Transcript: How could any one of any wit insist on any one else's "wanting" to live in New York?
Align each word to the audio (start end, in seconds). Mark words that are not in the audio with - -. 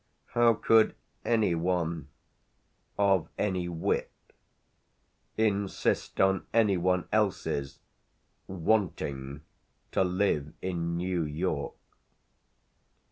How 0.33 0.55
could 0.55 0.95
any 1.23 1.53
one 1.53 2.07
of 2.97 3.29
any 3.37 3.69
wit 3.69 4.09
insist 5.37 6.19
on 6.19 6.47
any 6.51 6.75
one 6.75 7.07
else's 7.11 7.77
"wanting" 8.47 9.41
to 9.91 10.03
live 10.03 10.53
in 10.59 10.97
New 10.97 11.21
York? 11.23 11.75